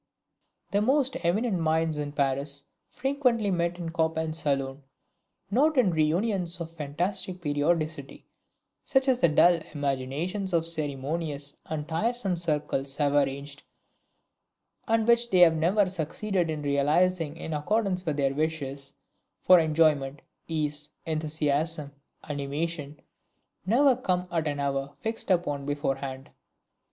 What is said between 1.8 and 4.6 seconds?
in Paris frequently met in Chopin's